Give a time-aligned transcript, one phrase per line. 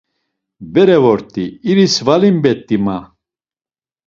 [0.73, 2.97] Bere vort̆i, iris valimbet̆i, ma.